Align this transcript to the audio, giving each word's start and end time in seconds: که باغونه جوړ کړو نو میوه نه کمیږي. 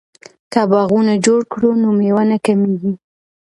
که 0.51 0.61
باغونه 0.71 1.13
جوړ 1.25 1.39
کړو 1.51 1.69
نو 1.81 1.87
میوه 1.99 2.23
نه 2.31 2.37
کمیږي. 2.45 2.93